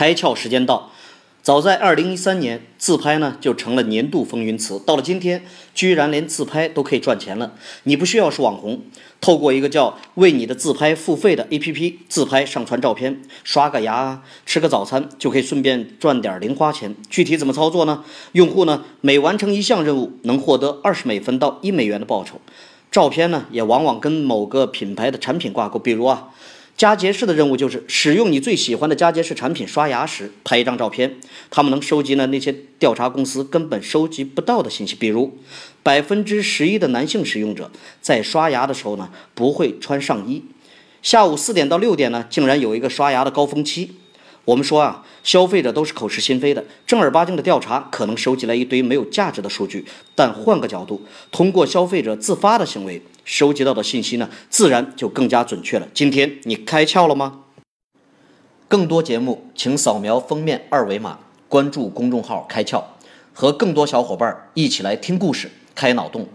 [0.00, 0.90] 开窍时间到。
[1.42, 4.80] 早在二零一三年，自拍呢就成了年度风云词。
[4.86, 5.44] 到了今天，
[5.74, 7.52] 居然连自拍都可以赚钱了。
[7.82, 8.80] 你不需要是网红，
[9.20, 16.96] 透过一个叫“为你的自拍付费”的 APP，自拍上传照片，刷个牙，吃个早餐，就可以顺便赚点零花钱。
[17.10, 18.02] 具体怎么操作呢？
[18.32, 22.40] 用户呢每完成一项任务，能获得二十美分到一美元的报酬。
[22.90, 26.30] 照片呢也往往跟某个品牌的产品挂钩，比如啊。
[26.80, 31.16] 佳洁士的任务就是使用你最喜欢的佳洁士产品刷牙时拍一张照片，
[31.50, 35.36] 他们能收集呢那些调查公司根本收集不到的信息，比如
[35.82, 40.42] 百分之十一的男性使用者在刷牙的时候呢不会穿上衣，
[41.02, 43.96] 下午四点到六点呢竟然有一个刷牙的高峰期。
[44.50, 49.86] 我们说啊，消费者都是口是心非的，正儿八经的调查可能收集来一堆没有价值的数据，
[50.16, 51.00] 但换个角度，
[51.30, 55.86] 通过消费者自发的行为收集到的信息呢，自然就更加准确了。
[55.94, 57.42] 今天你开窍了吗？
[58.66, 62.82] 更多节目，请扫描封面二维码，关注公众号“开窍”，
[63.32, 66.26] 和更多小伙伴一起来听故事、开脑洞。